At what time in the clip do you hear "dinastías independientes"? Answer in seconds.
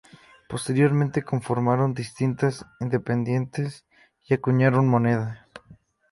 1.93-3.85